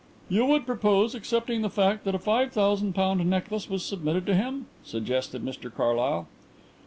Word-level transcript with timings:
"You 0.29 0.47
would 0.47 0.65
propose 0.65 1.13
accepting 1.13 1.61
the 1.61 1.69
fact 1.69 2.05
that 2.05 2.15
a 2.15 2.17
five 2.17 2.51
thousand 2.51 2.93
pound 2.93 3.23
necklace 3.29 3.69
was 3.69 3.85
submitted 3.85 4.25
to 4.25 4.33
him?" 4.33 4.65
suggested 4.83 5.45
Mr 5.45 5.71
Carlyle. 5.71 6.25